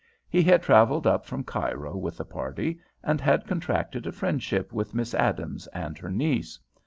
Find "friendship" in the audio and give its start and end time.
4.11-4.73